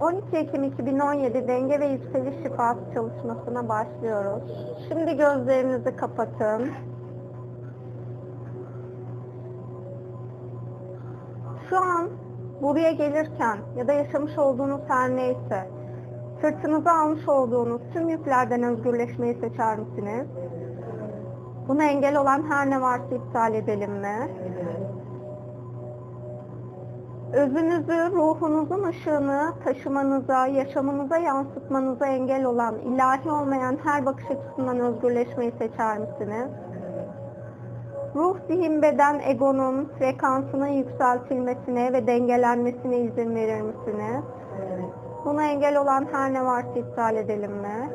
[0.00, 4.42] ...12 Ekim 2017 denge ve yükseliş şifası çalışmasına başlıyoruz.
[4.88, 6.70] Şimdi gözlerinizi kapatın.
[11.70, 12.08] Şu an
[12.62, 15.68] buraya gelirken ya da yaşamış olduğunuz her neyse...
[16.40, 20.26] ...sırtınıza almış olduğunuz tüm yüklerden özgürleşmeyi seçer misiniz?
[21.68, 24.28] Buna engel olan her ne varsa iptal edelim mi?
[27.34, 35.98] Özünüzü, ruhunuzun ışığını taşımanıza, yaşamınıza yansıtmanıza engel olan, ilahi olmayan her bakış açısından özgürleşmeyi seçer
[35.98, 36.50] misiniz?
[38.14, 44.24] Ruh, zihin, beden, egonun frekansının yükseltilmesine ve dengelenmesine izin verir misiniz?
[45.24, 47.90] Buna engel olan her ne varsa iptal edelim mi?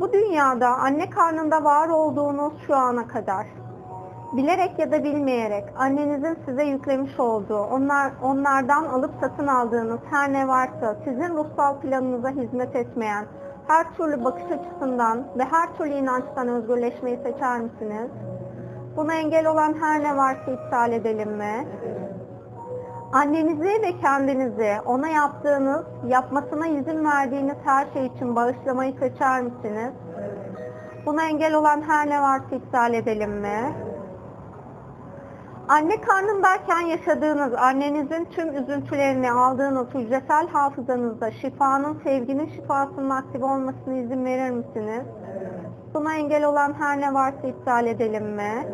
[0.00, 3.46] Bu dünyada anne karnında var olduğunuz şu ana kadar
[4.36, 10.48] bilerek ya da bilmeyerek annenizin size yüklemiş olduğu, onlar, onlardan alıp satın aldığınız her ne
[10.48, 13.24] varsa sizin ruhsal planınıza hizmet etmeyen
[13.68, 18.10] her türlü bakış açısından ve her türlü inançtan özgürleşmeyi seçer misiniz?
[18.96, 21.68] Buna engel olan her ne varsa iptal edelim mi?
[23.12, 29.92] Annenizi ve kendinizi ona yaptığınız, yapmasına izin verdiğiniz her şey için bağışlamayı seçer misiniz?
[31.06, 33.91] Buna engel olan her ne varsa iptal edelim mi?
[35.72, 44.24] Anne karnındayken yaşadığınız, annenizin tüm üzüntülerini aldığınız hücresel hafızanızda şifanın, sevginin şifasının aktif olmasına izin
[44.24, 45.02] verir misiniz?
[45.94, 48.66] Buna engel olan her ne varsa iptal edelim mi?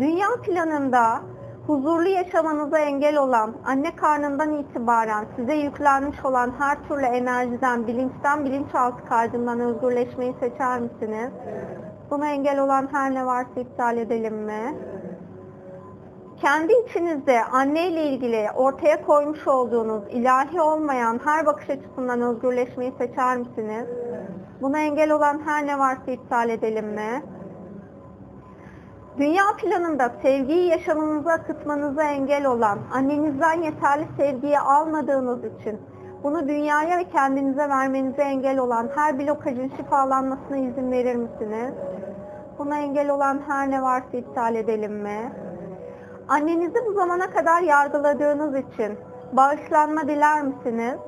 [0.00, 1.20] Dünya planında
[1.66, 9.04] huzurlu yaşamanıza engel olan, anne karnından itibaren size yüklenmiş olan her türlü enerjiden, bilinçten, bilinçaltı
[9.04, 11.30] kaydından özgürleşmeyi seçer misiniz?
[12.10, 14.74] Buna engel olan her ne varsa iptal edelim mi?
[16.40, 23.36] Kendi içinizde anne ile ilgili ortaya koymuş olduğunuz ilahi olmayan her bakış açısından özgürleşmeyi seçer
[23.36, 23.86] misiniz?
[24.62, 27.22] Buna engel olan her ne varsa iptal edelim mi?
[29.18, 35.80] Dünya planında sevgiyi yaşamınıza akıtmanıza engel olan, annenizden yeterli sevgiyi almadığınız için
[36.24, 41.74] bunu dünyaya ve kendinize vermenize engel olan her blokajın şifalanmasına izin verir misiniz?
[42.58, 45.32] Buna engel olan her ne varsa iptal edelim mi?
[46.28, 48.98] Annenizi bu zamana kadar yargıladığınız için
[49.32, 50.98] bağışlanma diler misiniz?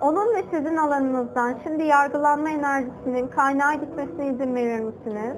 [0.00, 5.36] Onun ve sizin alanınızdan şimdi yargılanma enerjisinin kaynağa gitmesine izin verir misiniz?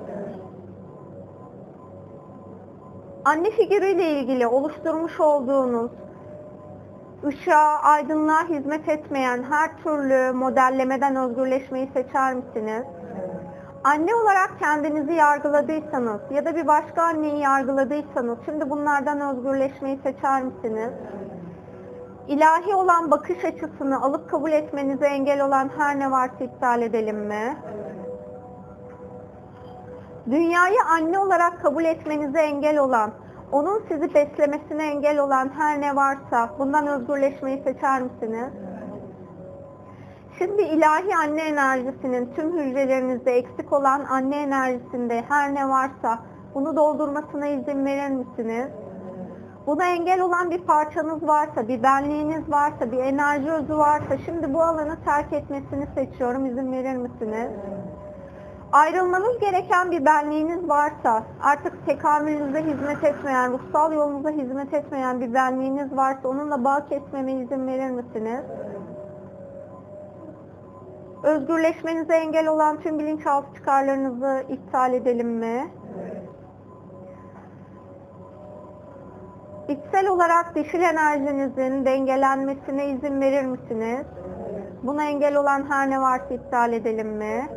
[3.24, 5.90] Anne figürüyle ilgili oluşturmuş olduğunuz
[7.24, 12.84] ışığa, aydınlığa hizmet etmeyen her türlü modellemeden özgürleşmeyi seçer misiniz?
[13.84, 20.90] Anne olarak kendinizi yargıladıysanız ya da bir başka anneyi yargıladıysanız şimdi bunlardan özgürleşmeyi seçer misiniz?
[22.28, 27.56] İlahi olan bakış açısını alıp kabul etmenize engel olan her ne varsa iptal edelim mi?
[30.30, 33.10] Dünyayı anne olarak kabul etmenize engel olan,
[33.52, 38.52] onun sizi beslemesine engel olan her ne varsa bundan özgürleşmeyi seçer misiniz?
[40.42, 46.18] Şimdi ilahi anne enerjisinin tüm hücrelerinizde eksik olan anne enerjisinde her ne varsa
[46.54, 48.68] bunu doldurmasına izin verir misiniz?
[49.66, 54.62] Buna engel olan bir parçanız varsa, bir benliğiniz varsa, bir enerji özü varsa şimdi bu
[54.62, 56.46] alanı terk etmesini seçiyorum.
[56.46, 57.50] İzin verir misiniz?
[58.72, 65.96] Ayrılmanız gereken bir benliğiniz varsa, artık tekamülünüze hizmet etmeyen, ruhsal yolunuza hizmet etmeyen bir benliğiniz
[65.96, 68.40] varsa onunla bağ kesmeme izin verir misiniz?
[71.22, 75.70] Özgürleşmenize engel olan tüm bilinçaltı çıkarlarınızı iptal edelim mi?
[79.68, 84.06] İçsel olarak dişil enerjinizin dengelenmesine izin verir misiniz?
[84.82, 87.48] Buna engel olan her ne varsa iptal edelim mi?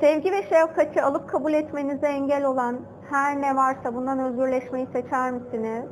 [0.00, 2.80] Sevgi ve şefkati alıp kabul etmenize engel olan
[3.10, 5.84] her ne varsa bundan özgürleşmeyi seçer misiniz?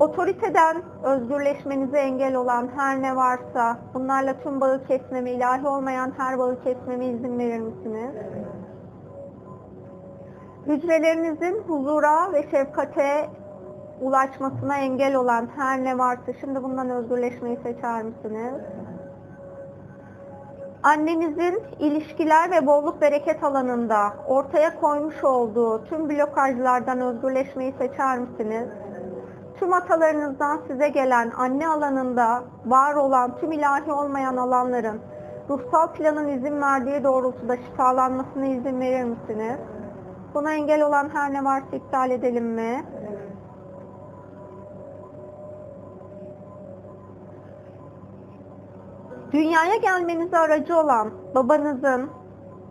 [0.00, 6.62] Otoriteden özgürleşmenize engel olan her ne varsa bunlarla tüm bağı kesmeme, ilahi olmayan her bağı
[6.64, 8.10] kesmeme izin verir misiniz?
[10.66, 13.30] Hücrelerinizin huzura ve şefkate
[14.00, 18.54] ulaşmasına engel olan her ne varsa şimdi bundan özgürleşmeyi seçer misiniz?
[20.82, 28.68] Annenizin ilişkiler ve bolluk bereket alanında ortaya koymuş olduğu tüm blokajlardan özgürleşmeyi seçer misiniz?
[29.60, 35.00] Tüm atalarınızdan size gelen anne alanında var olan tüm ilahi olmayan alanların
[35.48, 39.58] ruhsal planın izin verdiği doğrultuda şifalanmasına izin verir misiniz?
[40.34, 42.84] Buna engel olan her ne varsa iptal edelim mi?
[49.32, 52.10] Dünyaya gelmenize aracı olan babanızın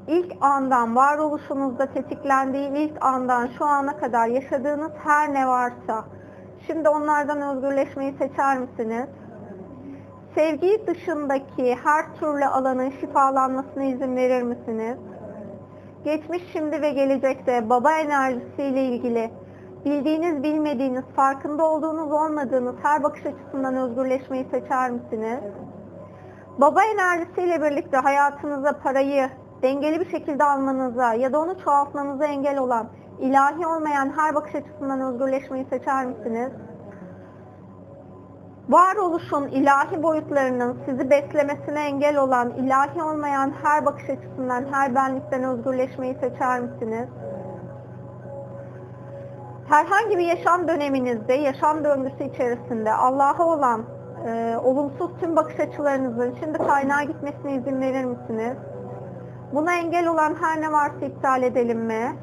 [0.07, 6.05] ilk andan, varoluşunuzda tetiklendiği ilk andan şu ana kadar yaşadığınız her ne varsa,
[6.67, 9.07] şimdi onlardan özgürleşmeyi seçer misiniz?
[10.35, 14.97] Sevgi dışındaki her türlü alanın şifalanmasına izin verir misiniz?
[16.03, 19.31] Geçmiş, şimdi ve gelecekte baba enerjisiyle ilgili
[19.85, 25.39] bildiğiniz, bilmediğiniz, farkında olduğunuz, olmadığınız her bakış açısından özgürleşmeyi seçer misiniz?
[26.57, 29.29] Baba enerjisiyle birlikte hayatınıza parayı
[29.61, 35.01] dengeli bir şekilde almanıza ya da onu çoğaltmanıza engel olan ilahi olmayan her bakış açısından
[35.01, 36.51] özgürleşmeyi seçer misiniz?
[38.69, 46.13] Varoluşun ilahi boyutlarının sizi beslemesine engel olan ilahi olmayan her bakış açısından, her benlikten özgürleşmeyi
[46.13, 47.07] seçer misiniz?
[49.69, 53.83] Herhangi bir yaşam döneminizde, yaşam döngüsü içerisinde Allah'a olan
[54.27, 58.57] e, olumsuz tüm bakış açılarınızın şimdi kaynağa gitmesine izin verir misiniz?
[59.53, 62.15] Buna engel olan her ne varsa iptal edelim mi?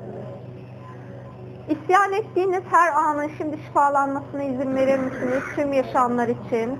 [1.68, 6.78] İsyan ettiğiniz her anın şimdi şifalanmasına izin verir misiniz tüm yaşamlar için?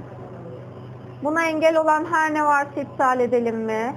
[1.24, 3.94] Buna engel olan her ne varsa iptal edelim mi?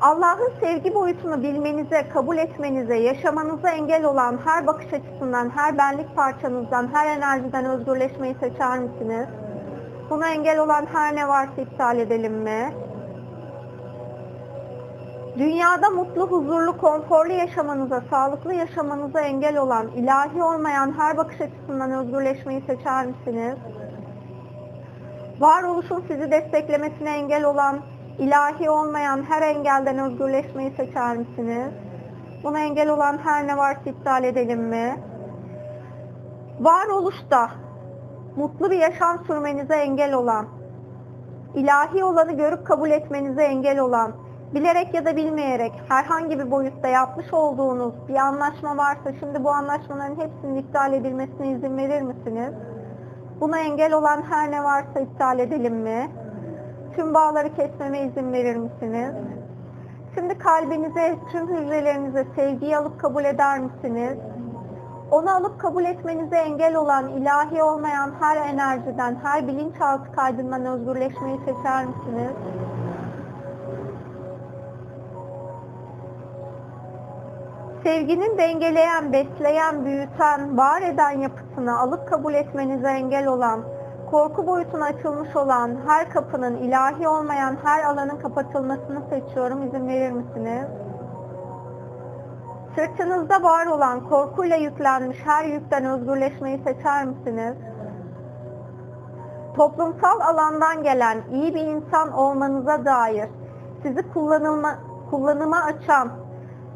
[0.00, 6.88] Allah'ın sevgi boyutunu bilmenize, kabul etmenize, yaşamanıza engel olan her bakış açısından, her benlik parçanızdan,
[6.92, 9.28] her enerjiden özgürleşmeyi seçer misiniz?
[10.10, 12.74] Buna engel olan her ne varsa iptal edelim mi?
[15.38, 22.62] Dünyada mutlu, huzurlu, konforlu yaşamanıza, sağlıklı yaşamanıza engel olan, ilahi olmayan her bakış açısından özgürleşmeyi
[22.66, 23.56] seçer misiniz?
[25.40, 27.80] Varoluşun sizi desteklemesine engel olan,
[28.18, 31.72] ilahi olmayan her engelden özgürleşmeyi seçer misiniz?
[32.44, 34.96] Buna engel olan her ne varsa iptal edelim mi?
[36.60, 37.50] Varoluşta
[38.36, 40.46] mutlu bir yaşam sürmenize engel olan,
[41.54, 44.12] ilahi olanı görüp kabul etmenize engel olan,
[44.54, 50.16] bilerek ya da bilmeyerek herhangi bir boyutta yapmış olduğunuz bir anlaşma varsa şimdi bu anlaşmaların
[50.16, 52.54] hepsinin iptal edilmesine izin verir misiniz?
[53.40, 56.10] Buna engel olan her ne varsa iptal edelim mi?
[56.96, 59.14] Tüm bağları kesmeme izin verir misiniz?
[60.14, 64.18] Şimdi kalbinize, tüm hücrelerinize sevgiyi alıp kabul eder misiniz?
[65.10, 71.86] Onu alıp kabul etmenize engel olan, ilahi olmayan her enerjiden, her bilinçaltı kaydından özgürleşmeyi seçer
[71.86, 72.30] misiniz?
[77.82, 83.60] Sevginin dengeleyen, besleyen, büyüten, var eden yapısını alıp kabul etmenize engel olan,
[84.10, 89.66] korku boyutuna açılmış olan her kapının ilahi olmayan her alanın kapatılmasını seçiyorum.
[89.66, 90.66] İzin verir misiniz?
[92.76, 97.54] Sırtınızda var olan korkuyla yüklenmiş her yükten özgürleşmeyi seçer misiniz?
[99.56, 103.28] Toplumsal alandan gelen iyi bir insan olmanıza dair
[103.82, 104.78] sizi kullanılma,
[105.10, 106.10] kullanıma açan,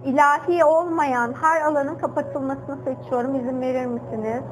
[0.04, 3.34] ilahi olmayan her alanın kapatılmasını seçiyorum.
[3.34, 4.42] İzin verir misiniz?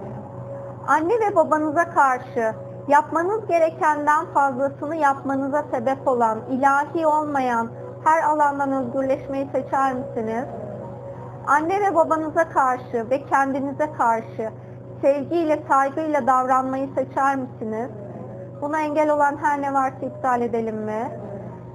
[0.89, 2.55] Anne ve babanıza karşı
[2.89, 7.69] yapmanız gerekenden fazlasını yapmanıza sebep olan, ilahi olmayan
[8.05, 10.45] her alandan özgürleşmeyi seçer misiniz?
[11.47, 14.51] Anne ve babanıza karşı ve kendinize karşı
[15.01, 17.91] sevgiyle, saygıyla davranmayı seçer misiniz?
[18.63, 21.21] Buna engel olan her ne varsa iptal edelim mi?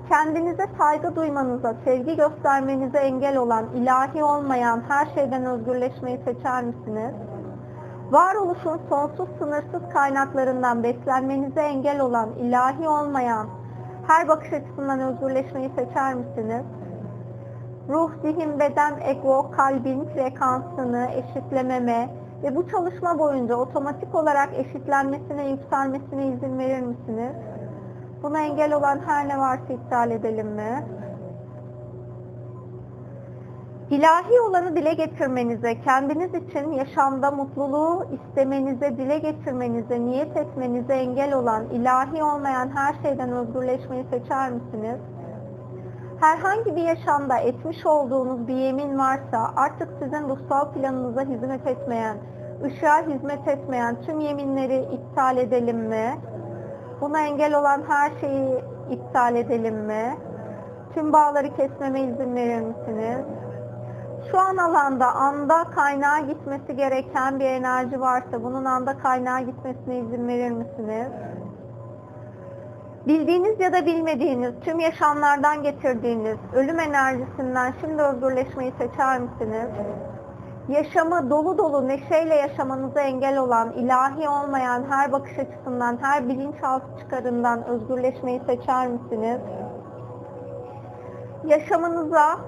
[0.09, 7.13] Kendinize saygı duymanıza, sevgi göstermenize engel olan, ilahi olmayan her şeyden özgürleşmeyi seçer misiniz?
[8.11, 13.47] Varoluşun sonsuz sınırsız kaynaklarından beslenmenize engel olan, ilahi olmayan
[14.07, 16.63] her bakış açısından özgürleşmeyi seçer misiniz?
[17.89, 22.09] Ruh, zihin, beden, ego, kalbin frekansını eşitlememe
[22.43, 27.33] ve bu çalışma boyunca otomatik olarak eşitlenmesine, yükselmesine izin verir misiniz?
[28.24, 30.86] Buna engel olan her ne varsa iptal edelim mi?
[33.89, 41.65] İlahi olanı dile getirmenize, kendiniz için yaşamda mutluluğu istemenize, dile getirmenize, niyet etmenize engel olan,
[41.65, 45.00] ilahi olmayan her şeyden özgürleşmeyi seçer misiniz?
[46.19, 52.17] Herhangi bir yaşamda etmiş olduğunuz bir yemin varsa artık sizin ruhsal planınıza hizmet etmeyen,
[52.63, 56.17] ışığa hizmet etmeyen tüm yeminleri iptal edelim mi?
[57.01, 60.17] Buna engel olan her şeyi iptal edelim mi?
[60.93, 63.25] Tüm bağları kesmeme izin verir misiniz?
[64.31, 70.27] Şu an alanda anda kaynağa gitmesi gereken bir enerji varsa bunun anda kaynağa gitmesine izin
[70.27, 71.07] verir misiniz?
[73.07, 79.67] Bildiğiniz ya da bilmediğiniz tüm yaşamlardan getirdiğiniz ölüm enerjisinden şimdi özgürleşmeyi seçer misiniz?
[80.69, 87.63] Yaşamı dolu dolu neşeyle yaşamanıza engel olan, ilahi olmayan her bakış açısından, her bilinçaltı çıkarından
[87.67, 89.39] özgürleşmeyi seçer misiniz?
[91.45, 92.39] Yaşamınıza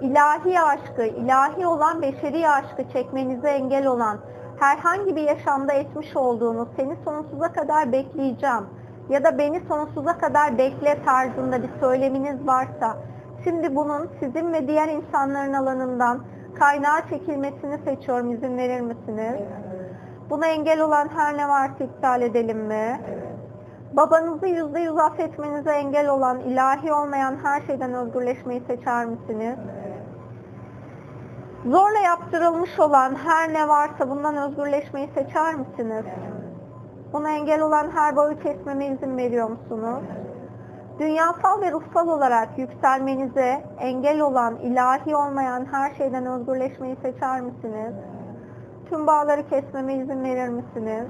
[0.00, 4.18] ilahi aşkı, ilahi olan beşeri aşkı çekmenize engel olan,
[4.58, 8.66] herhangi bir yaşamda etmiş olduğunuz, seni sonsuza kadar bekleyeceğim
[9.08, 12.96] ya da beni sonsuza kadar bekle tarzında bir söyleminiz varsa,
[13.44, 16.20] şimdi bunun sizin ve diğer insanların alanından
[16.58, 18.32] kaynağa çekilmesini seçiyorum.
[18.32, 19.40] İzin verir misiniz?
[20.30, 23.00] Buna engel olan her ne varsa iptal edelim mi?
[23.92, 29.58] Babanızı yüzde yüz affetmenize engel olan, ilahi olmayan her şeyden özgürleşmeyi seçer misiniz?
[31.64, 36.04] Zorla yaptırılmış olan her ne varsa bundan özgürleşmeyi seçer misiniz?
[37.12, 40.02] Buna engel olan her bağı kesmeme izin veriyor musunuz?
[40.98, 47.94] Dünyasal ve ruhsal olarak yükselmenize engel olan, ilahi olmayan her şeyden özgürleşmeyi seçer misiniz?
[48.90, 51.06] Tüm bağları kesmeme izin verir misiniz?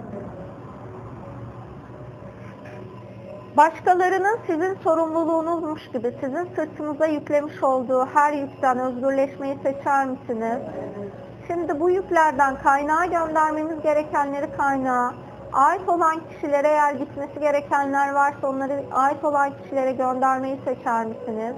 [3.57, 10.59] Başkalarının sizin sorumluluğunuzmuş gibi sizin sırtınıza yüklemiş olduğu her yükten özgürleşmeyi seçer misiniz?
[11.47, 15.15] Şimdi bu yüklerden kaynağa göndermeniz gerekenleri kaynağa,
[15.59, 21.55] ait olan kişilere eğer gitmesi gerekenler varsa onları ait olan kişilere göndermeyi seçer misiniz?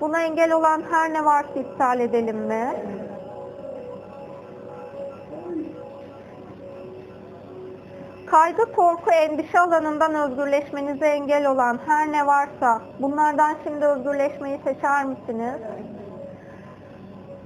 [0.00, 2.74] Buna engel olan her ne varsa iptal edelim mi?
[8.26, 15.60] Kaygı, korku, endişe alanından özgürleşmenize engel olan her ne varsa bunlardan şimdi özgürleşmeyi seçer misiniz?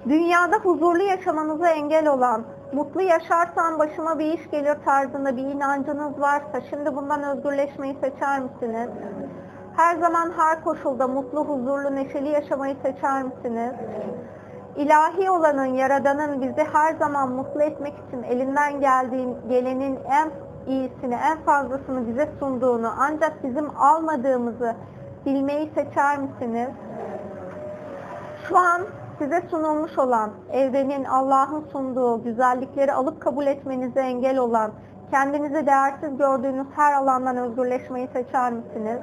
[0.09, 6.61] Dünyada huzurlu yaşamanıza engel olan, mutlu yaşarsam başıma bir iş gelir tarzında bir inancınız varsa
[6.71, 8.89] şimdi bundan özgürleşmeyi seçer misiniz?
[9.77, 13.73] Her zaman her koşulda mutlu, huzurlu, neşeli yaşamayı seçer misiniz?
[14.77, 20.31] İlahi olanın, Yaradan'ın bizi her zaman mutlu etmek için elinden geldiği, gelenin en
[20.67, 24.75] iyisini, en fazlasını bize sunduğunu ancak bizim almadığımızı
[25.27, 26.69] bilmeyi seçer misiniz?
[28.49, 28.83] Şu an
[29.19, 34.71] size sunulmuş olan, evrenin, Allah'ın sunduğu güzellikleri alıp kabul etmenize engel olan,
[35.11, 38.99] kendinizi değersiz gördüğünüz her alandan özgürleşmeyi seçer misiniz?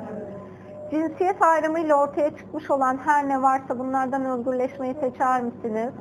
[0.92, 5.94] Cinsiyet ayrımıyla ortaya çıkmış olan her ne varsa bunlardan özgürleşmeyi seçer misiniz?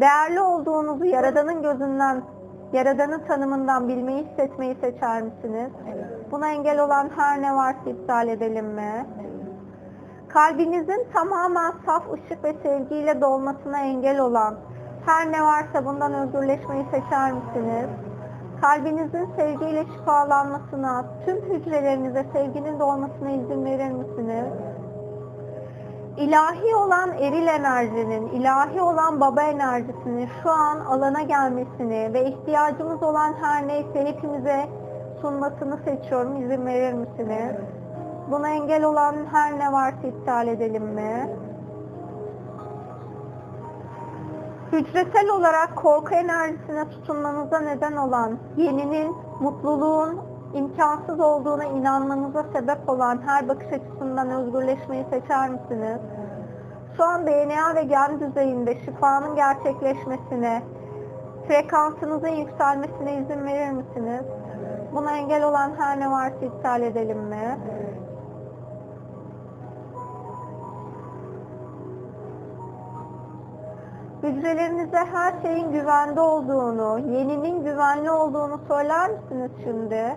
[0.00, 2.22] Değerli olduğunuzu Yaradan'ın gözünden,
[2.72, 5.70] Yaradan'ın tanımından bilmeyi, hissetmeyi seçer misiniz?
[6.30, 9.06] Buna engel olan her ne varsa iptal edelim mi?
[10.28, 14.54] Kalbinizin tamamen saf ışık ve sevgiyle dolmasına engel olan
[15.06, 17.88] her ne varsa bundan özgürleşmeyi seçer misiniz?
[18.60, 24.52] Kalbinizin sevgiyle şifalanmasına, tüm hücrelerinize sevginin dolmasına izin verir misiniz?
[26.16, 33.34] İlahi olan eril enerjinin, ilahi olan baba enerjisinin şu an alana gelmesini ve ihtiyacımız olan
[33.40, 34.64] her neyse hepimize
[35.20, 36.42] sunmasını seçiyorum.
[36.42, 37.56] İzin verir misiniz?
[38.30, 41.30] Buna engel olan her ne varsa iptal edelim mi?
[44.72, 50.20] Hücresel olarak korku enerjisine tutunmanıza neden olan, yeninin, mutluluğun
[50.54, 56.00] imkansız olduğuna inanmanıza sebep olan her bakış açısından özgürleşmeyi seçer misiniz?
[56.96, 60.62] Şu an DNA ve gen düzeyinde şifanın gerçekleşmesine,
[61.48, 64.24] frekansınızın yükselmesine izin verir misiniz?
[64.94, 67.58] Buna engel olan her ne varsa iptal edelim mi?
[74.22, 80.16] Hücrelerinize her şeyin güvende olduğunu, yeninin güvenli olduğunu söyler misiniz şimdi?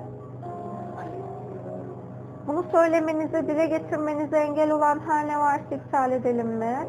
[2.48, 6.88] Bunu söylemenize, dile getirmenize engel olan her ne varsa iptal edelim mi?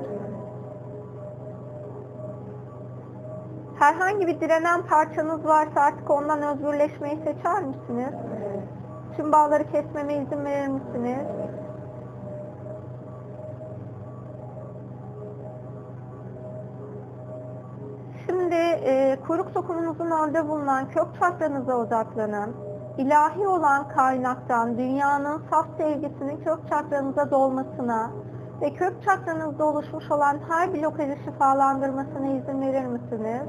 [3.78, 8.14] Herhangi bir direnen parçanız varsa artık ondan özgürleşmeyi seçer misiniz?
[9.16, 11.26] Tüm bağları kesmeme izin verir misiniz?
[18.32, 22.54] Şimdi e, kuyruk sokumunuzun orada bulunan kök çakranıza odaklanın.
[22.98, 28.10] İlahi olan kaynaktan dünyanın saf sevgisinin kök çakranıza dolmasına
[28.60, 33.42] ve kök çakranızda oluşmuş olan her blokajı şifalandırmasına izin verir misiniz?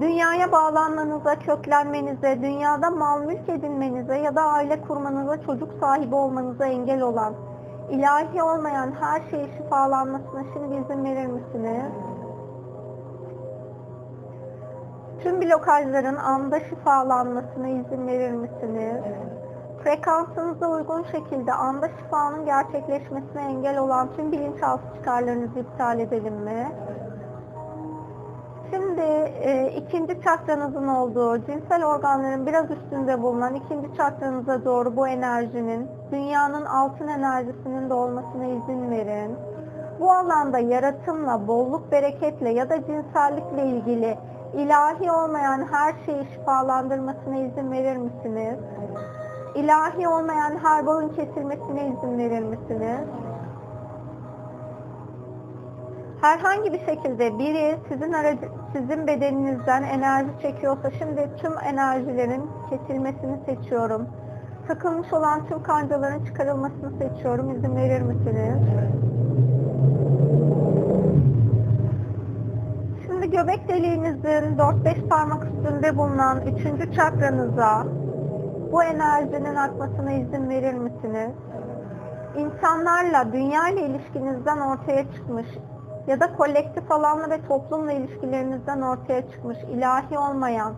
[0.00, 7.02] Dünyaya bağlanmanıza, köklenmenize, dünyada mal mülk edinmenize ya da aile kurmanıza, çocuk sahibi olmanıza engel
[7.02, 7.34] olan,
[7.90, 11.92] ilahi olmayan her şeyi şifalanmasına şimdi izin verir misiniz?
[15.22, 19.02] Tüm blokajların anda şifalanmasına izin verir misiniz?
[19.84, 26.72] Frekansınıza uygun şekilde anda şifanın gerçekleşmesine engel olan tüm bilinçaltı çıkarlarınızı iptal edelim mi?
[28.70, 29.00] Şimdi
[29.42, 36.64] e, ikinci çakranızın olduğu, cinsel organların biraz üstünde bulunan ikinci çakranıza doğru bu enerjinin, dünyanın
[36.64, 39.36] altın enerjisinin dolmasına izin verin.
[40.00, 44.18] Bu alanda yaratımla, bolluk bereketle ya da cinsellikle ilgili
[44.58, 48.58] ilahi olmayan her şeyi şifalandırmasına izin verir misiniz?
[49.54, 53.00] İlahi olmayan her bağın kesilmesine izin verir misiniz?
[56.20, 64.06] Herhangi bir şekilde biri sizin aracı, sizin bedeninizden enerji çekiyorsa şimdi tüm enerjilerin kesilmesini seçiyorum.
[64.68, 67.50] Takılmış olan tüm kancaların çıkarılmasını seçiyorum.
[67.50, 68.58] İzin verir misiniz?
[73.24, 76.96] Şimdi göbek deliğinizin 4-5 parmak üstünde bulunan 3.
[76.96, 77.86] çakranıza
[78.72, 81.30] bu enerjinin akmasına izin verir misiniz?
[82.36, 85.46] İnsanlarla, dünya ile ilişkinizden ortaya çıkmış
[86.06, 90.74] ya da kolektif alanla ve toplumla ilişkilerinizden ortaya çıkmış ilahi olmayan,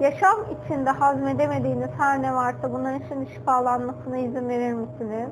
[0.00, 5.28] yaşam içinde hazmedemediğiniz her ne varsa bunların şimdi şifalanmasına izin verir misiniz?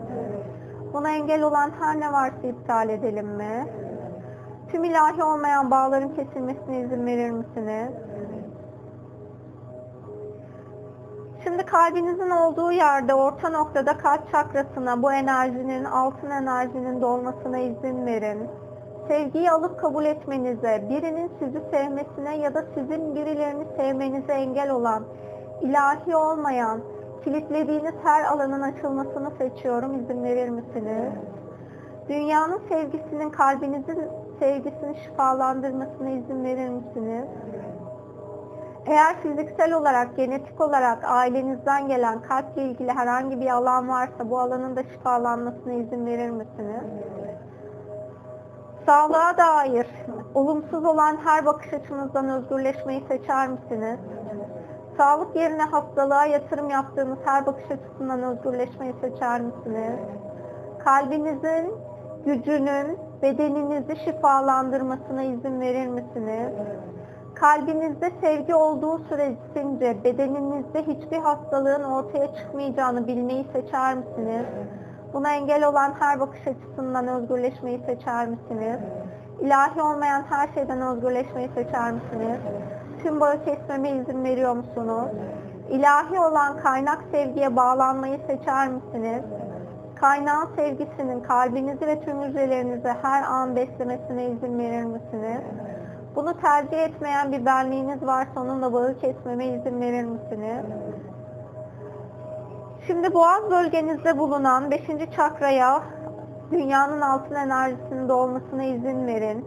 [0.93, 3.67] Buna engel olan her ne varsa iptal edelim mi?
[4.73, 7.93] Tüm ilahi olmayan bağların kesilmesine izin verir misiniz?
[11.45, 18.49] Şimdi kalbinizin olduğu yerde orta noktada kalp çakrasına bu enerjinin, altın enerjinin dolmasına izin verin.
[19.09, 25.05] Sevgiyi alıp kabul etmenize, birinin sizi sevmesine ya da sizin birilerini sevmenize engel olan,
[25.61, 26.81] ilahi olmayan,
[27.25, 30.01] kilitlediğiniz her alanın açılmasını seçiyorum.
[30.01, 31.13] İzin verir misiniz?
[32.09, 34.09] Dünyanın sevgisinin, kalbinizin
[34.41, 37.29] sevgisini şifalandırmasına izin verir misiniz?
[38.87, 44.77] Eğer fiziksel olarak, genetik olarak ailenizden gelen kalple ilgili herhangi bir alan varsa bu alanın
[44.77, 46.83] da şifalanmasına izin verir misiniz?
[48.87, 49.87] Sağlığa dair
[50.35, 53.99] olumsuz olan her bakış açınızdan özgürleşmeyi seçer misiniz?
[54.97, 59.99] Sağlık yerine hastalığa yatırım yaptığınız her bakış açısından özgürleşmeyi seçer misiniz?
[60.85, 61.75] Kalbinizin
[62.25, 66.53] gücünün bedeninizi şifalandırmasına izin verir misiniz?
[67.35, 74.47] Kalbinizde sevgi olduğu sürecince bedeninizde hiçbir hastalığın ortaya çıkmayacağını bilmeyi seçer misiniz?
[75.15, 78.79] Buna engel olan her bakış açısından özgürleşmeyi seçer misiniz?
[79.41, 82.39] İlahi olmayan her şeyden özgürleşmeyi seçer misiniz?
[83.03, 85.09] Tüm bağı kesmeme izin veriyor musunuz?
[85.71, 89.23] İlahi olan kaynak sevgiye bağlanmayı seçer misiniz?
[90.01, 95.41] Kaynağın sevgisinin kalbinizi ve tüm hücrelerinizi her an beslemesine izin verir misiniz?
[96.17, 100.65] Bunu tercih etmeyen bir benliğiniz varsa onunla bağı kesmeme izin verir misiniz?
[102.87, 104.81] Şimdi boğaz bölgenizde bulunan 5.
[105.17, 105.83] çakraya
[106.51, 109.45] dünyanın altın enerjisinin dolmasına izin verin.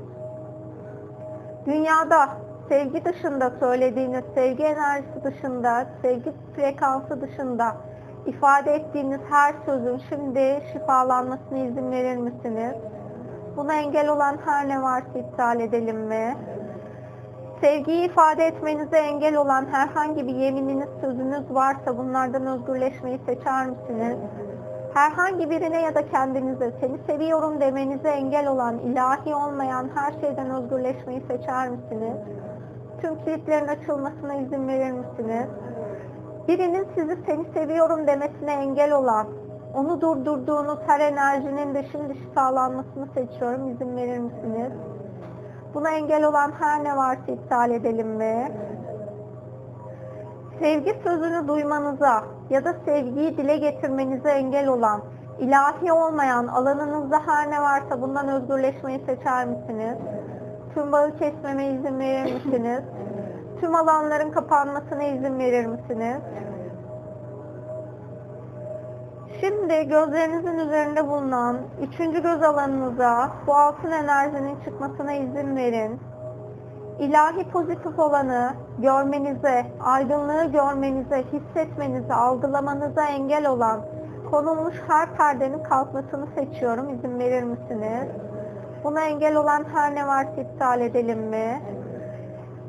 [1.65, 2.29] Dünyada
[2.69, 7.75] sevgi dışında söylediğiniz, sevgi enerjisi dışında, sevgi frekansı dışında
[8.25, 12.75] ifade ettiğiniz her sözün şimdi şifalanmasına izin verir misiniz?
[13.57, 16.37] Buna engel olan her ne varsa iptal edelim mi?
[17.61, 24.17] Sevgiyi ifade etmenize engel olan herhangi bir yemininiz, sözünüz varsa bunlardan özgürleşmeyi seçer misiniz?
[24.93, 31.21] Herhangi birine ya da kendinize seni seviyorum demenize engel olan, ilahi olmayan her şeyden özgürleşmeyi
[31.27, 32.17] seçer misiniz?
[33.01, 35.47] Tüm kilitlerin açılmasına izin verir misiniz?
[36.47, 39.27] Birinin sizi seni seviyorum demesine engel olan,
[39.73, 43.69] onu durdurduğunuz her enerjinin de şimdi şifalanmasını seçiyorum.
[43.71, 44.71] İzin verir misiniz?
[45.73, 48.51] Buna engel olan her ne varsa iptal edelim mi?
[50.59, 55.01] Sevgi sözünü duymanıza ya da sevgiyi dile getirmenize engel olan,
[55.39, 59.97] ilahi olmayan alanınızda her ne varsa bundan özgürleşmeyi seçer misiniz?
[60.73, 62.83] Tüm bağı kesmeme izin verir misiniz?
[63.63, 66.21] Tüm alanların kapanmasına izin verir misiniz?
[69.39, 75.99] Şimdi gözlerinizin üzerinde bulunan üçüncü göz alanınıza bu altın enerjinin çıkmasına izin verin.
[76.99, 83.81] İlahi pozitif olanı görmenize, aydınlığı görmenize, hissetmenize, algılamanıza engel olan
[84.31, 86.89] konulmuş her perdenin kalkmasını seçiyorum.
[86.89, 88.07] İzin verir misiniz?
[88.83, 91.61] Buna engel olan her ne varsa iptal edelim mi?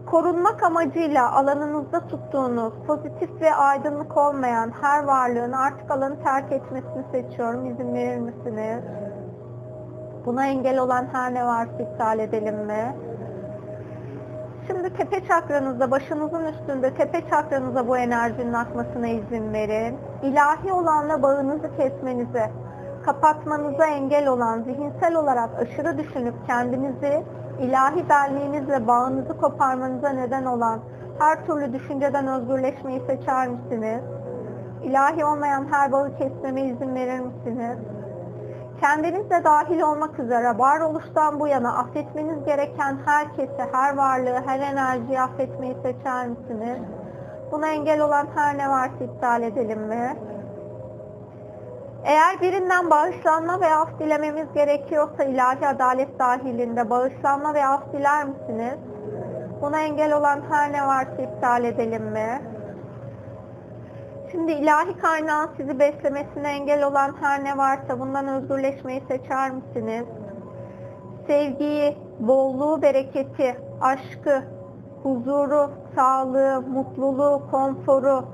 [0.06, 7.66] Korunmak amacıyla alanınızda tuttuğunuz pozitif ve aydınlık olmayan her varlığın artık alanı terk etmesini seçiyorum.
[7.66, 8.82] İzin verir misiniz?
[10.26, 12.96] Buna engel olan her ne varsa iptal edelim mi?
[14.66, 19.98] Şimdi tepe çakranızda, başınızın üstünde tepe çakranıza bu enerjinin akmasına izin verin.
[20.22, 22.50] İlahi olanla bağınızı kesmenize,
[23.06, 27.24] kapatmanıza engel olan, zihinsel olarak aşırı düşünüp kendinizi
[27.60, 30.80] ilahi benliğinizle bağınızı koparmanıza neden olan
[31.18, 34.00] her türlü düşünceden özgürleşmeyi seçer misiniz?
[34.82, 37.78] İlahi olmayan her bağı kesmeme izin verir misiniz?
[38.80, 45.20] Kendiniz de dahil olmak üzere varoluştan bu yana affetmeniz gereken herkesi, her varlığı, her enerjiyi
[45.20, 46.78] affetmeyi seçer misiniz?
[47.52, 50.16] Buna engel olan her ne varsa iptal edelim mi?
[52.04, 58.78] Eğer birinden bağışlanma ve af dilememiz gerekiyorsa ilahi adalet dahilinde bağışlanma ve af diler misiniz?
[59.62, 62.42] Buna engel olan her ne varsa iptal edelim mi?
[64.32, 70.04] Şimdi ilahi kaynağın sizi beslemesine engel olan her ne varsa bundan özgürleşmeyi seçer misiniz?
[71.26, 74.42] Sevgiyi, bolluğu, bereketi, aşkı,
[75.02, 78.24] huzuru, sağlığı, mutluluğu, konforu,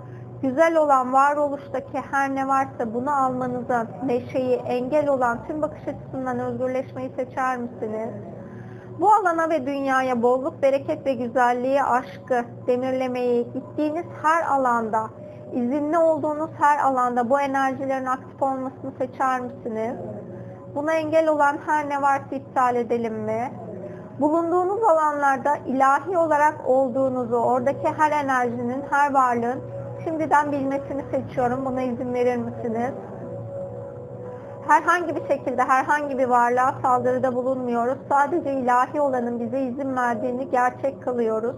[0.43, 7.11] güzel olan varoluştaki her ne varsa bunu almanıza, neşeyi, engel olan tüm bakış açısından özgürleşmeyi
[7.17, 8.11] seçer misiniz?
[9.01, 15.11] Bu alana ve dünyaya bolluk, bereket ve güzelliği, aşkı, demirlemeyi, gittiğiniz her alanda,
[15.53, 19.97] izinli olduğunuz her alanda bu enerjilerin aktif olmasını seçer misiniz?
[20.75, 23.53] Buna engel olan her ne varsa iptal edelim mi?
[24.21, 29.61] Bulunduğunuz alanlarda ilahi olarak olduğunuzu, oradaki her enerjinin, her varlığın
[30.05, 31.65] şimdiden bilmesini seçiyorum.
[31.65, 32.95] Buna izin verir misiniz?
[34.69, 37.99] Herhangi bir şekilde herhangi bir varlığa saldırıda bulunmuyoruz.
[38.09, 41.57] Sadece ilahi olanın bize izin verdiğini gerçek kılıyoruz.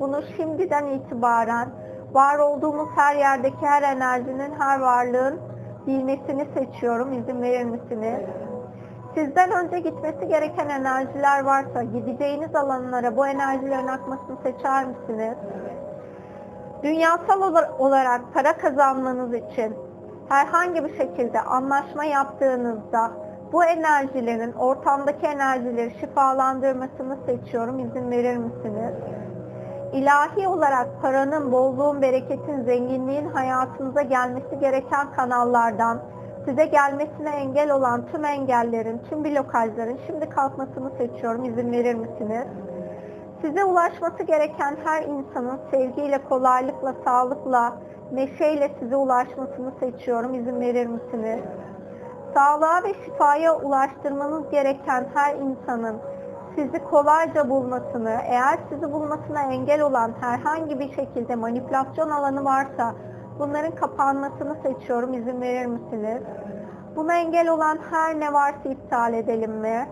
[0.00, 1.68] Bunu şimdiden itibaren
[2.12, 5.40] var olduğumuz her yerdeki her enerjinin, her varlığın
[5.86, 7.12] bilmesini seçiyorum.
[7.12, 8.20] İzin verir misiniz?
[9.14, 15.36] Sizden önce gitmesi gereken enerjiler varsa gideceğiniz alanlara bu enerjilerin akmasını seçer misiniz?
[16.82, 19.74] Dünyasal olarak para kazanmanız için
[20.28, 23.10] herhangi bir şekilde anlaşma yaptığınızda
[23.52, 27.78] bu enerjilerin ortamdaki enerjileri şifalandırmasını seçiyorum.
[27.78, 28.94] İzin verir misiniz?
[29.92, 35.98] İlahi olarak paranın, bolluğun, bereketin, zenginliğin hayatınıza gelmesi gereken kanallardan
[36.44, 41.44] size gelmesine engel olan tüm engellerin, tüm blokajların şimdi kalkmasını seçiyorum.
[41.44, 42.46] İzin verir misiniz?
[43.40, 47.76] Size ulaşması gereken her insanın sevgiyle, kolaylıkla, sağlıkla,
[48.12, 50.34] neşeyle size ulaşmasını seçiyorum.
[50.34, 51.40] İzin verir misiniz?
[52.34, 55.96] Sağlığa ve şifaya ulaştırmanız gereken her insanın
[56.54, 62.94] sizi kolayca bulmasını, eğer sizi bulmasına engel olan herhangi bir şekilde manipülasyon alanı varsa
[63.38, 65.14] bunların kapanmasını seçiyorum.
[65.14, 66.22] İzin verir misiniz?
[66.96, 69.88] Buna engel olan her ne varsa iptal edelim mi?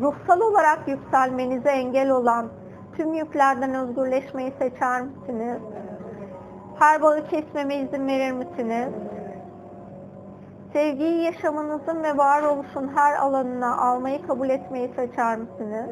[0.00, 2.48] Ruhsal olarak yükselmenize engel olan
[2.96, 5.58] tüm yüklerden özgürleşmeyi seçer misiniz?
[6.78, 8.88] Her bağı kesmeme izin verir misiniz?
[10.72, 15.86] Sevgiyi yaşamınızın ve varoluşun her alanına almayı kabul etmeyi seçer misiniz?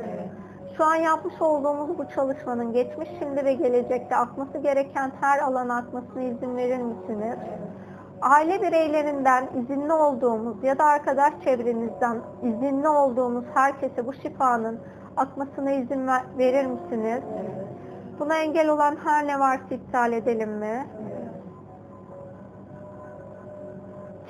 [0.76, 6.22] Şu an yapmış olduğumuz bu çalışmanın geçmiş, şimdi ve gelecekte akması gereken her alana akmasına
[6.22, 7.36] izin verir misiniz?
[8.20, 14.80] Aile bireylerinden izinli olduğumuz ya da arkadaş çevrenizden izinli olduğumuz herkese bu şifanın
[15.16, 17.22] akmasına izin verir misiniz?
[18.20, 20.86] Buna engel olan her ne varsa iptal edelim mi?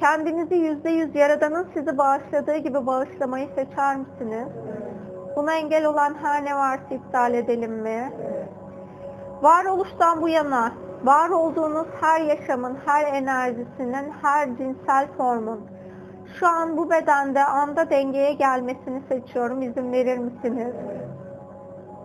[0.00, 4.48] Kendinizi yüzde yüz Yaradan'ın sizi bağışladığı gibi bağışlamayı seçer misiniz?
[5.36, 8.12] Buna engel olan her ne varsa iptal edelim mi?
[9.42, 10.72] Varoluştan bu yana,
[11.06, 15.60] var olduğunuz her yaşamın, her enerjisinin, her cinsel formun
[16.40, 19.62] şu an bu bedende anda dengeye gelmesini seçiyorum.
[19.62, 20.74] İzin verir misiniz?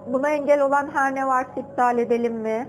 [0.07, 2.67] Buna engel olan her ne varsa iptal edelim mi?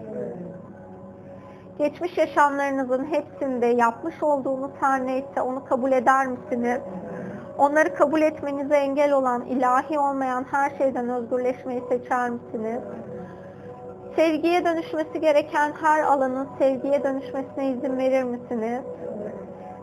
[1.79, 6.81] Geçmiş yaşamlarınızın hepsinde yapmış olduğunuz her neyse onu kabul eder misiniz?
[7.59, 12.81] Onları kabul etmenize engel olan, ilahi olmayan her şeyden özgürleşmeyi seçer misiniz?
[14.16, 18.83] Sevgiye dönüşmesi gereken her alanın sevgiye dönüşmesine izin verir misiniz?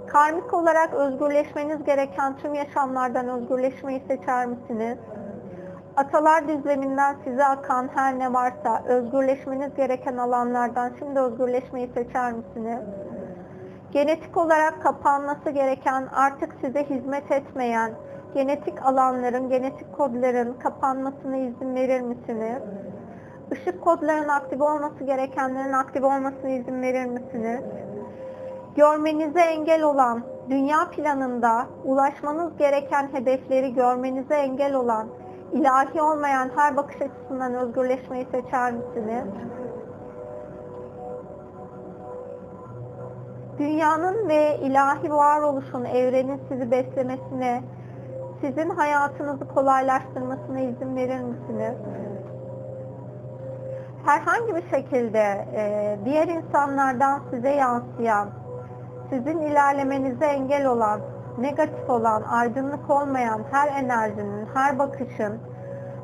[0.08, 4.98] Karmik olarak özgürleşmeniz gereken tüm yaşamlardan özgürleşmeyi seçer misiniz?
[5.98, 12.80] Atalar düzleminden size akan her ne varsa özgürleşmeniz gereken alanlardan şimdi özgürleşmeyi seçer misiniz?
[13.92, 17.92] Genetik olarak kapanması gereken artık size hizmet etmeyen
[18.34, 22.62] genetik alanların, genetik kodların kapanmasına izin verir misiniz?
[23.52, 27.62] Işık kodlarının aktif olması gerekenlerin aktif olmasına izin verir misiniz?
[28.76, 35.08] Görmenize engel olan, dünya planında ulaşmanız gereken hedefleri görmenize engel olan
[35.52, 39.26] ilahi olmayan her bakış açısından özgürleşmeyi seçer misiniz?
[43.60, 47.62] Dünyanın ve ilahi varoluşun, evrenin sizi beslemesine,
[48.42, 51.76] sizin hayatınızı kolaylaştırmasına izin verir misiniz?
[54.06, 58.30] Herhangi bir şekilde e, diğer insanlardan size yansıyan,
[59.10, 61.02] sizin ilerlemenize engel olan,
[61.38, 65.40] negatif olan, aydınlık olmayan her enerjinin, her bakışın,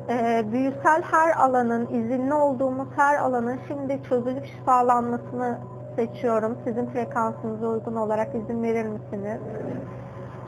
[0.08, 5.58] e, büyüsel her alanın, izinli olduğumuz her alanın şimdi çözülüp şifalanmasını
[5.96, 6.58] seçiyorum.
[6.64, 9.40] Sizin frekansınıza uygun olarak izin verir misiniz?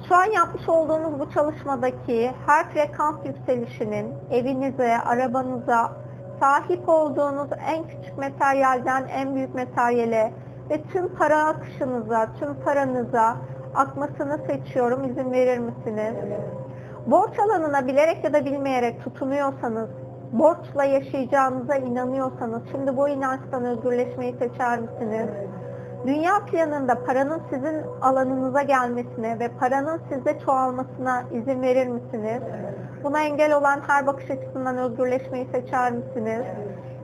[0.08, 5.92] Şu an yapmış olduğunuz bu çalışmadaki her frekans yükselişinin evinize, arabanıza,
[6.40, 10.32] sahip olduğunuz en küçük materyalden en büyük materyale
[10.70, 13.36] ve tüm para akışınıza, tüm paranıza
[13.74, 15.04] akmasını seçiyorum.
[15.04, 16.14] İzin verir misiniz?
[17.06, 19.88] Borç alanına bilerek ya da bilmeyerek tutunuyorsanız,
[20.32, 25.28] borçla yaşayacağınıza inanıyorsanız, şimdi bu inançtan özgürleşmeyi seçer misiniz?
[26.06, 32.42] Dünya planında paranın sizin alanınıza gelmesine ve paranın sizde çoğalmasına izin verir misiniz?
[33.04, 36.46] Buna engel olan her bakış açısından özgürleşmeyi seçer misiniz?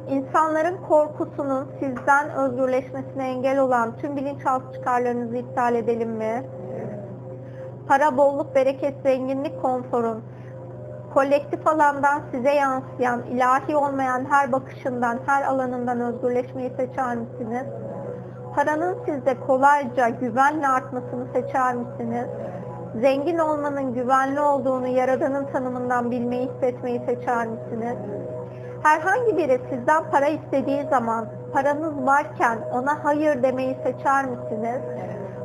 [0.08, 6.42] İnsanların korkusunun sizden özgürleşmesine engel olan tüm bilinçaltı çıkarlarınızı iptal edelim mi?
[7.88, 10.24] Para, bolluk, bereket, zenginlik, konforun
[11.14, 17.66] kolektif alandan size yansıyan, ilahi olmayan her bakışından, her alanından özgürleşmeyi seçer misiniz?
[18.54, 22.26] Paranın sizde kolayca, güvenle artmasını seçer misiniz?
[23.00, 27.96] Zengin olmanın güvenli olduğunu Yaradan'ın tanımından bilmeyi, hissetmeyi seçer misiniz?
[28.82, 34.80] Herhangi biri sizden para istediği zaman paranız varken ona hayır demeyi seçer misiniz?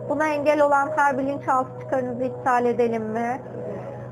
[0.10, 3.42] Buna engel olan her bilinçaltı çıkarınızı iptal edelim mi?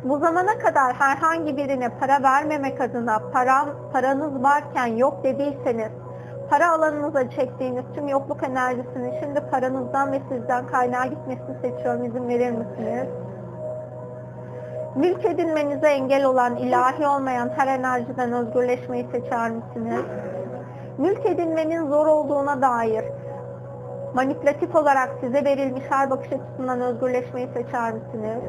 [0.03, 5.91] Bu zamana kadar herhangi birine para vermemek adına param, paranız varken yok dediyseniz
[6.49, 12.05] para alanınıza çektiğiniz tüm yokluk enerjisinin şimdi paranızdan ve sizden kaynağa gitmesini seçiyorum.
[12.05, 13.07] İzin verir misiniz?
[14.97, 20.05] Mülk edinmenize engel olan, ilahi olmayan her enerjiden özgürleşmeyi seçer misiniz?
[20.97, 23.05] Mülk edinmenin zor olduğuna dair
[24.13, 28.41] manipülatif olarak size verilmiş her bakış açısından özgürleşmeyi seçer misiniz?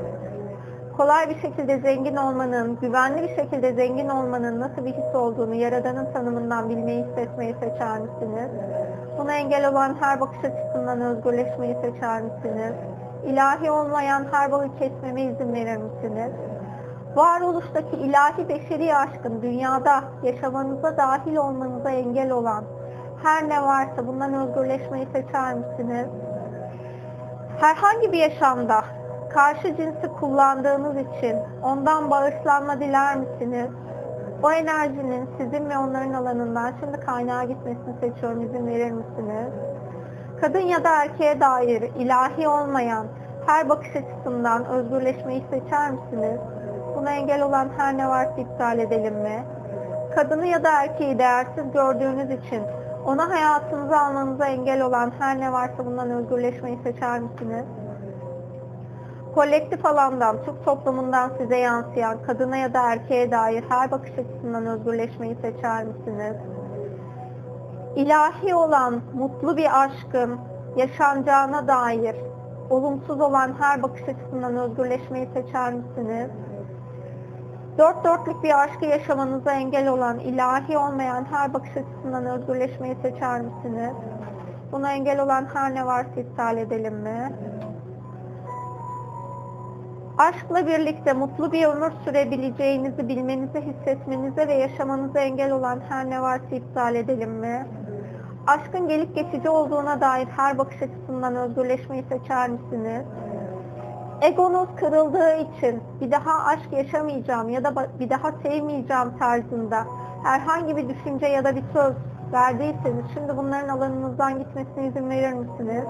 [0.97, 6.13] Kolay bir şekilde zengin olmanın, güvenli bir şekilde zengin olmanın nasıl bir his olduğunu Yaradan'ın
[6.13, 8.51] tanımından bilmeyi, hissetmeyi seçer misiniz?
[9.19, 12.75] Buna engel olan her bakış açısından özgürleşmeyi seçer misiniz?
[13.27, 16.33] İlahi olmayan her bağı kesmeme izin verir misiniz?
[17.17, 22.65] Varoluştaki ilahi beşeri aşkın dünyada yaşamanıza dahil olmanıza engel olan
[23.23, 26.07] her ne varsa bundan özgürleşmeyi seçer misiniz?
[27.61, 28.85] Herhangi bir yaşamda
[29.31, 33.71] karşı cinsi kullandığınız için ondan bağışlanma diler misiniz?
[34.43, 38.43] O enerjinin sizin ve onların alanından şimdi kaynağa gitmesini seçiyorum.
[38.43, 39.53] İzin verir misiniz?
[40.41, 43.07] Kadın ya da erkeğe dair ilahi olmayan
[43.47, 46.41] her bakış açısından özgürleşmeyi seçer misiniz?
[46.97, 49.45] Buna engel olan her ne varsa iptal edelim mi?
[50.15, 52.63] Kadını ya da erkeği değersiz gördüğünüz için
[53.07, 57.65] ona hayatınıza almanıza engel olan her ne varsa bundan özgürleşmeyi seçer misiniz?
[59.35, 65.37] Kolektif alandan, Türk toplumundan size yansıyan kadına ya da erkeğe dair her bakış açısından özgürleşmeyi
[65.43, 66.37] seçer misiniz?
[67.97, 70.39] İlahi olan mutlu bir aşkın
[70.77, 72.17] yaşanacağına dair
[72.71, 76.31] olumsuz olan her bakış açısından özgürleşmeyi seçer misiniz?
[77.79, 83.95] Dört dörtlük bir aşkı yaşamanıza engel olan ilahi olmayan her bakış açısından özgürleşmeyi seçer misiniz?
[84.73, 87.33] Buna engel olan her ne varsa iptal edelim mi?
[90.19, 96.55] Aşkla birlikte mutlu bir ömür sürebileceğinizi bilmenize, hissetmenize ve yaşamanıza engel olan her ne varsa
[96.55, 97.67] iptal edelim mi?
[98.47, 103.03] Aşkın gelip geçici olduğuna dair her bakış açısından özgürleşmeyi seçer misiniz?
[104.23, 109.85] Egonuz kırıldığı için bir daha aşk yaşamayacağım ya da bir daha sevmeyeceğim tarzında
[110.25, 111.95] herhangi bir düşünce ya da bir söz
[112.33, 115.85] verdiyseniz şimdi bunların alanınızdan gitmesine izin verir misiniz?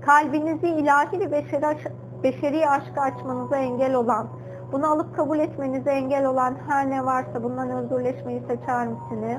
[0.00, 1.66] Kalbinizi ilahi bir beşeri,
[2.22, 4.26] beşeri aşka açmanıza engel olan,
[4.72, 9.38] bunu alıp kabul etmenize engel olan her ne varsa bundan özgürleşmeyi seçer misiniz?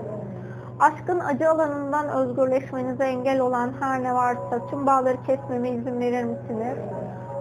[0.79, 6.77] Aşkın acı alanından özgürleşmenize engel olan her ne varsa tüm bağları kesmeme izin verir misiniz?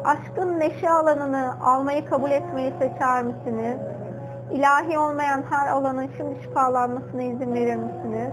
[0.05, 3.79] Aşkın neşe alanını almayı kabul etmeyi seçer misiniz?
[4.53, 8.33] İlahi olmayan her alanın şimdi şifalanmasına izin verir misiniz?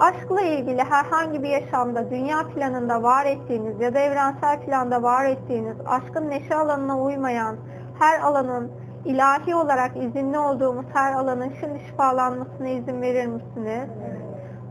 [0.00, 5.76] Aşkla ilgili herhangi bir yaşamda, dünya planında var ettiğiniz ya da evrensel planda var ettiğiniz,
[5.86, 7.56] aşkın neşe alanına uymayan
[7.98, 8.70] her alanın
[9.04, 13.88] ilahi olarak izinli olduğumuz her alanın şimdi şifalanmasına izin verir misiniz?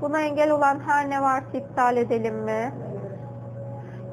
[0.02, 2.74] Buna engel olan her ne varsa iptal edelim mi?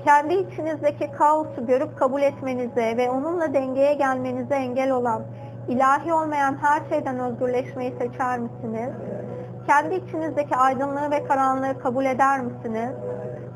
[0.04, 5.22] Kendi içinizdeki kaosu görüp kabul etmenize ve onunla dengeye gelmenize engel olan
[5.68, 8.90] ilahi olmayan her şeyden özgürleşmeyi seçer misiniz?
[9.66, 12.90] Kendi içinizdeki aydınlığı ve karanlığı kabul eder misiniz?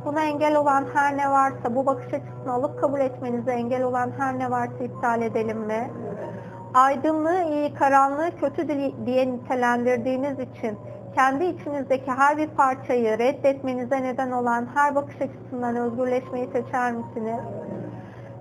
[0.04, 4.38] Buna engel olan her ne varsa, bu bakış açısını alıp kabul etmenize engel olan her
[4.38, 5.90] ne varsa iptal edelim mi?
[6.74, 8.68] Aydınlığı iyi, karanlığı kötü
[9.06, 10.78] diye nitelendirdiğiniz için
[11.14, 17.40] kendi içinizdeki her bir parçayı reddetmenize neden olan her bakış açısından özgürleşmeyi seçer misiniz?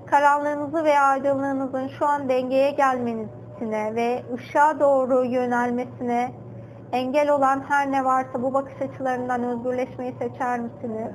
[0.06, 6.32] Karanlığınızı ve aydınlığınızın şu an dengeye gelmesine ve ışığa doğru yönelmesine
[6.91, 11.12] engel olan her ne varsa bu bakış açılarından özgürleşmeyi seçer misiniz?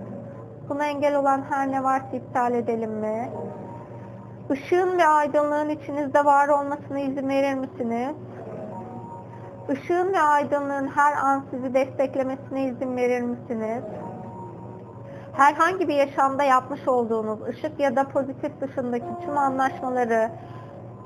[0.69, 3.31] Buna engel olan her ne varsa iptal edelim mi?
[4.53, 8.17] Işığın ve aydınlığın içinizde var olmasına izin verir misiniz?
[9.73, 13.85] Işığın ve aydınlığın her an sizi desteklemesine izin verir misiniz?
[15.33, 20.31] Herhangi bir yaşamda yapmış olduğunuz ışık ya da pozitif dışındaki tüm anlaşmaları,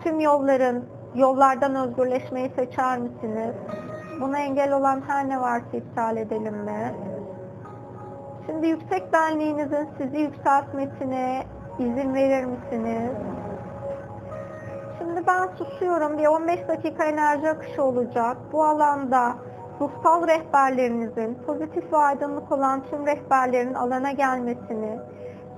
[0.04, 3.54] tüm yolların, yollardan özgürleşmeyi seçer misiniz?
[4.20, 6.94] Buna engel olan her ne varsa iptal edelim mi?
[8.46, 11.42] Şimdi yüksek benliğinizin sizi yükseltmesine
[11.78, 13.10] izin verir misiniz?
[14.98, 16.18] Şimdi ben susuyorum.
[16.18, 18.36] Bir 15 dakika enerji akışı olacak.
[18.52, 19.36] Bu alanda
[19.80, 24.98] ruhsal rehberlerinizin, pozitif ve aydınlık olan tüm rehberlerin alana gelmesini,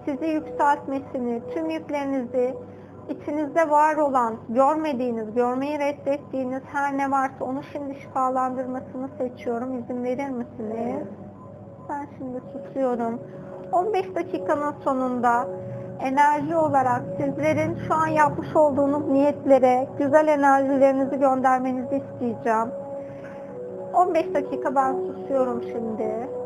[0.04, 2.54] sizi yükseltmesini, tüm yüklerinizi
[3.10, 9.78] içinizde var olan, görmediğiniz, görmeyi reddettiğiniz her ne varsa onu şimdi şifalandırmasını seçiyorum.
[9.78, 11.06] İzin verir misiniz?
[11.88, 13.20] Ben şimdi susuyorum.
[13.72, 15.48] 15 dakikanın sonunda
[16.00, 22.68] enerji olarak sizlerin şu an yapmış olduğunuz niyetlere güzel enerjilerinizi göndermenizi isteyeceğim.
[23.94, 26.37] 15 dakika ben susuyorum şimdi.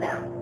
[0.00, 0.39] down.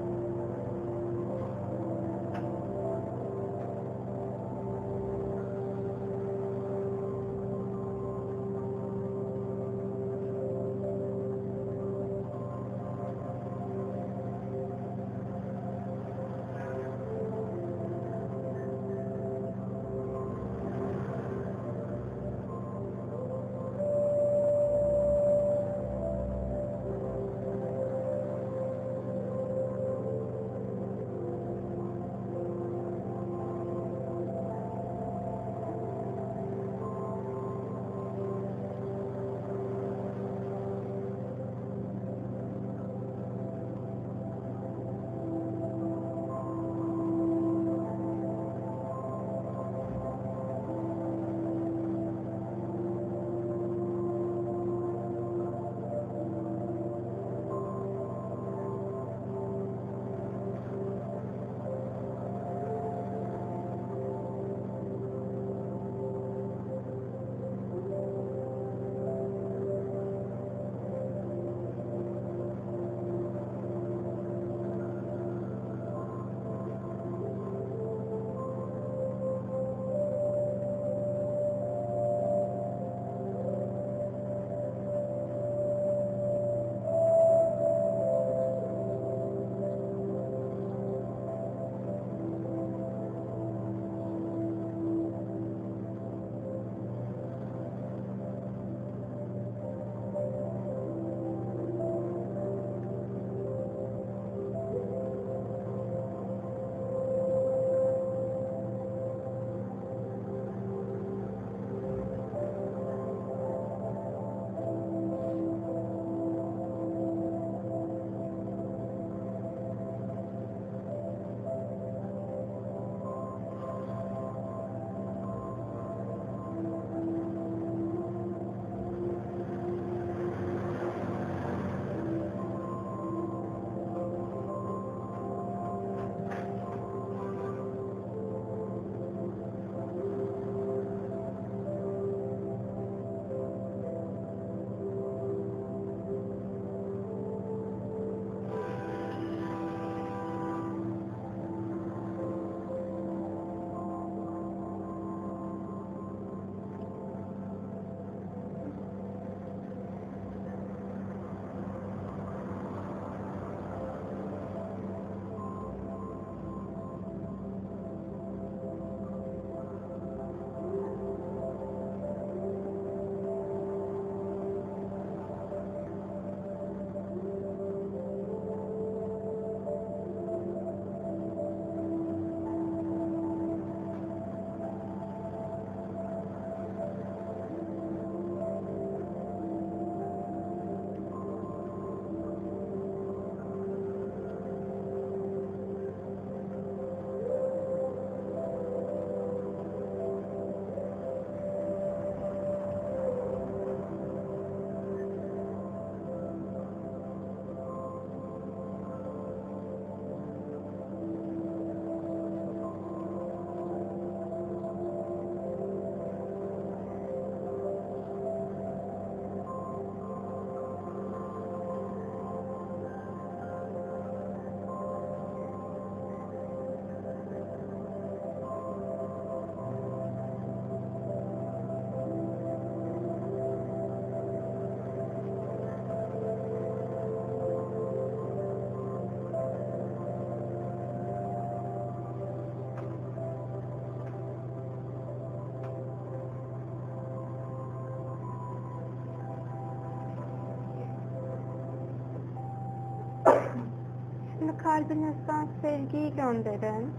[254.79, 256.91] Kalbinizden sevgiyi gönderin.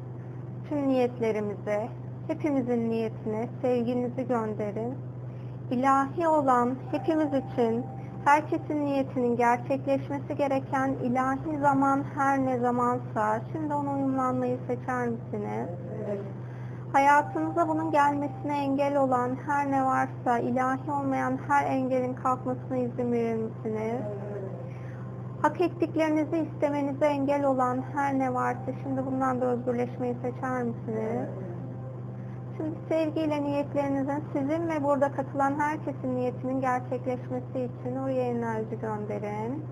[0.69, 1.87] Tüm niyetlerimize,
[2.27, 4.93] hepimizin niyetine sevginizi gönderin.
[5.71, 7.85] İlahi olan hepimiz için
[8.25, 15.69] herkesin niyetinin gerçekleşmesi gereken ilahi zaman her ne zamansa şimdi ona uyumlanmayı seçer misiniz?
[16.93, 23.35] Hayatınıza bunun gelmesine engel olan her ne varsa ilahi olmayan her engelin kalkmasına izin verir
[23.35, 24.01] misiniz?
[25.41, 31.29] Hak ettiklerinizi istemenize engel olan her ne varsa şimdi bundan da özgürleşmeyi seçer misiniz?
[32.57, 39.63] Şimdi sevgiyle niyetlerinizin sizin ve burada katılan herkesin niyetinin gerçekleşmesi için oraya enerji gönderin.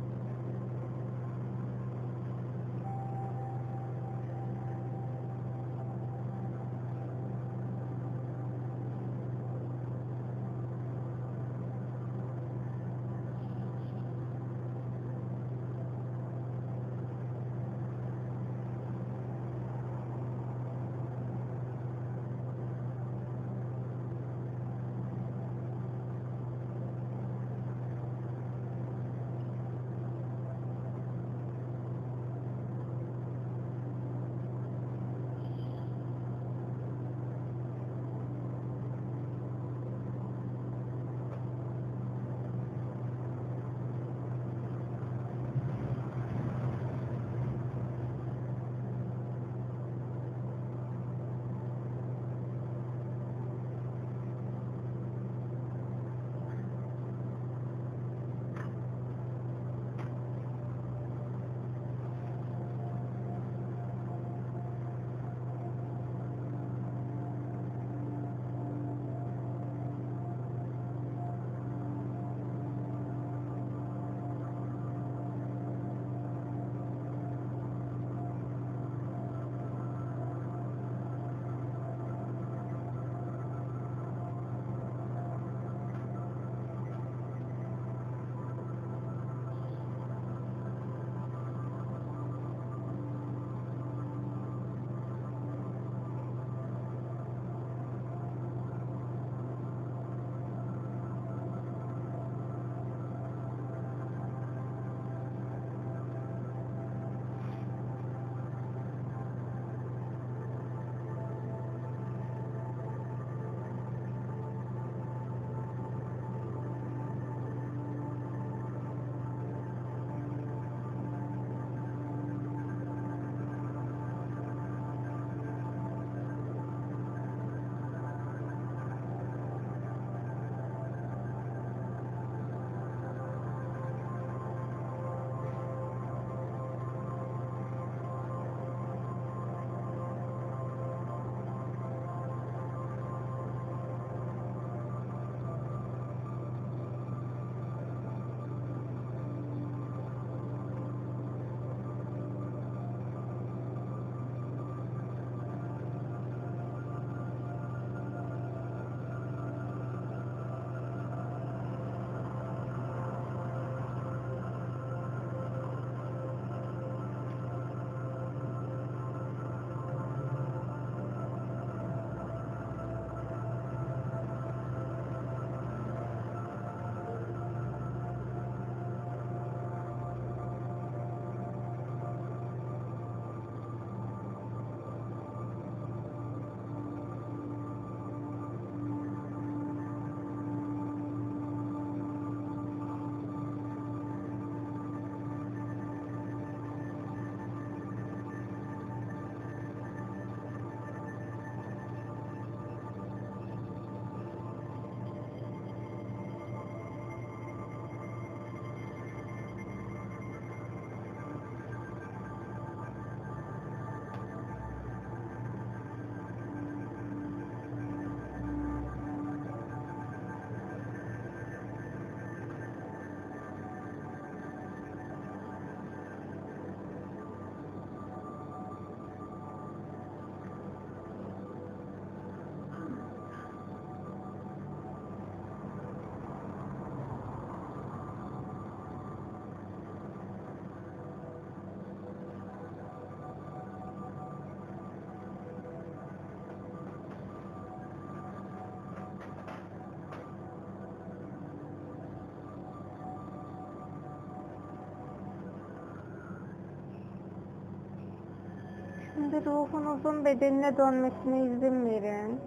[259.37, 262.39] Şimdi ruhunuzun bedenine dönmesine izin verin.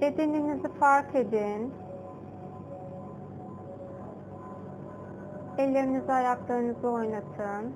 [0.00, 1.74] Bedeninizi fark edin.
[5.58, 7.72] Ellerinizi ayaklarınızı oynatın.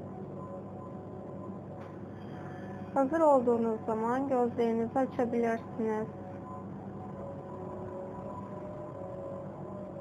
[2.94, 6.17] Hazır olduğunuz zaman gözlerinizi açabilirsiniz.